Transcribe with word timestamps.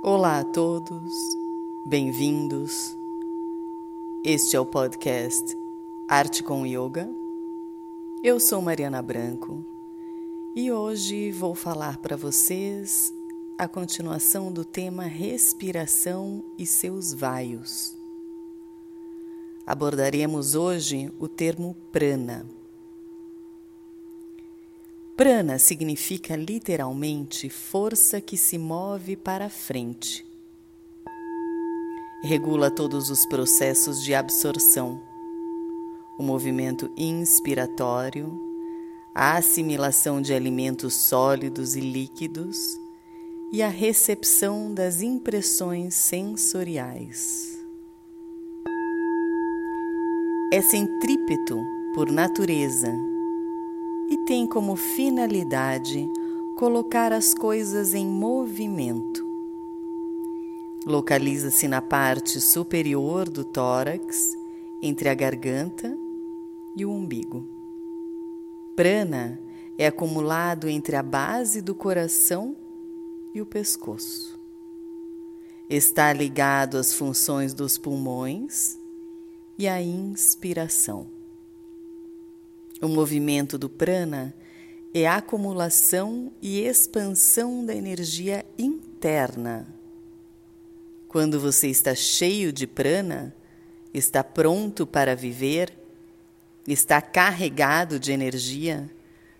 Olá 0.00 0.38
a 0.38 0.44
todos, 0.44 1.36
bem-vindos. 1.84 2.96
Este 4.24 4.54
é 4.54 4.60
o 4.60 4.64
podcast 4.64 5.58
Arte 6.08 6.40
com 6.44 6.64
Yoga. 6.64 7.10
Eu 8.22 8.38
sou 8.38 8.62
Mariana 8.62 9.02
Branco 9.02 9.64
e 10.54 10.70
hoje 10.70 11.32
vou 11.32 11.52
falar 11.52 11.98
para 11.98 12.16
vocês 12.16 13.12
a 13.58 13.66
continuação 13.66 14.52
do 14.52 14.64
tema 14.64 15.02
respiração 15.02 16.44
e 16.56 16.64
seus 16.64 17.12
vaios. 17.12 17.96
Abordaremos 19.66 20.54
hoje 20.54 21.12
o 21.18 21.26
termo 21.26 21.74
prana. 21.90 22.46
Prana 25.18 25.58
significa 25.58 26.36
literalmente 26.36 27.50
força 27.50 28.20
que 28.20 28.36
se 28.36 28.56
move 28.56 29.16
para 29.16 29.48
frente. 29.48 30.24
Regula 32.22 32.70
todos 32.70 33.10
os 33.10 33.26
processos 33.26 34.00
de 34.04 34.14
absorção, 34.14 35.02
o 36.16 36.22
movimento 36.22 36.88
inspiratório, 36.96 38.32
a 39.12 39.36
assimilação 39.36 40.22
de 40.22 40.32
alimentos 40.32 40.94
sólidos 40.94 41.74
e 41.74 41.80
líquidos 41.80 42.56
e 43.52 43.60
a 43.60 43.68
recepção 43.68 44.72
das 44.72 45.02
impressões 45.02 45.94
sensoriais. 45.96 47.58
É 50.52 50.62
centrípeto 50.62 51.60
por 51.92 52.08
natureza 52.08 53.07
e 54.08 54.16
tem 54.18 54.46
como 54.46 54.74
finalidade 54.74 56.08
colocar 56.56 57.12
as 57.12 57.34
coisas 57.34 57.94
em 57.94 58.06
movimento. 58.06 59.26
Localiza-se 60.86 61.68
na 61.68 61.82
parte 61.82 62.40
superior 62.40 63.28
do 63.28 63.44
tórax, 63.44 64.36
entre 64.82 65.08
a 65.08 65.14
garganta 65.14 65.96
e 66.76 66.84
o 66.84 66.90
umbigo. 66.90 67.46
Prana 68.74 69.40
é 69.76 69.86
acumulado 69.86 70.68
entre 70.68 70.96
a 70.96 71.02
base 71.02 71.60
do 71.60 71.74
coração 71.74 72.56
e 73.34 73.40
o 73.40 73.46
pescoço. 73.46 74.38
Está 75.68 76.12
ligado 76.12 76.78
às 76.78 76.94
funções 76.94 77.52
dos 77.52 77.76
pulmões 77.76 78.78
e 79.58 79.68
à 79.68 79.82
inspiração. 79.82 81.17
O 82.80 82.86
movimento 82.86 83.58
do 83.58 83.68
prana 83.68 84.34
é 84.94 85.06
a 85.06 85.16
acumulação 85.16 86.32
e 86.40 86.60
expansão 86.60 87.64
da 87.66 87.74
energia 87.74 88.44
interna. 88.56 89.66
Quando 91.08 91.40
você 91.40 91.68
está 91.68 91.94
cheio 91.94 92.52
de 92.52 92.66
prana, 92.66 93.34
está 93.92 94.22
pronto 94.22 94.86
para 94.86 95.16
viver, 95.16 95.76
está 96.66 97.00
carregado 97.00 97.98
de 97.98 98.12
energia, 98.12 98.88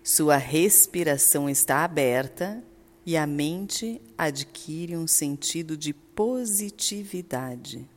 sua 0.03 0.37
respiração 0.37 1.49
está 1.49 1.83
aberta 1.83 2.63
e 3.05 3.15
a 3.15 3.25
mente 3.25 4.01
adquire 4.17 4.97
um 4.97 5.07
sentido 5.07 5.77
de 5.77 5.93
positividade. 5.93 7.87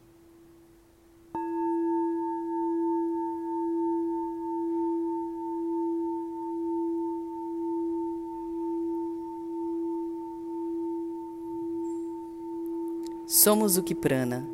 Somos 13.27 13.77
o 13.77 13.83
que 13.83 13.94
prana, 13.94 14.47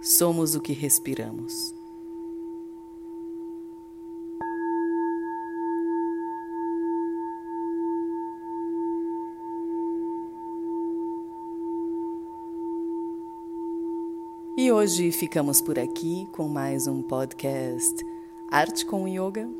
somos 0.00 0.54
o 0.54 0.60
que 0.60 0.72
respiramos. 0.72 1.74
E 14.56 14.70
hoje 14.70 15.10
ficamos 15.10 15.60
por 15.60 15.76
aqui 15.76 16.28
com 16.30 16.46
mais 16.46 16.86
um 16.86 17.02
podcast 17.02 18.06
Arte 18.48 18.86
com 18.86 19.08
Yoga. 19.08 19.50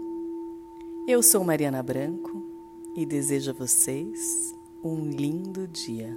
Eu 1.09 1.23
sou 1.25 1.43
Mariana 1.43 1.83
Branco 1.83 2.41
e 2.95 3.05
desejo 3.05 3.51
a 3.51 3.55
vocês 3.55 4.55
um 4.83 5.11
lindo 5.11 5.67
dia. 5.67 6.17